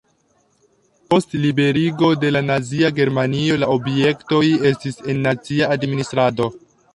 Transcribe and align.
Post 1.13 1.35
liberigo 1.43 2.09
de 2.23 2.31
la 2.33 2.41
nazia 2.45 2.89
Germanio 3.01 3.59
la 3.65 3.69
objektoj 3.75 4.41
estis 4.71 4.99
en 5.15 5.23
nacia 5.29 5.71
administrado. 5.79 6.51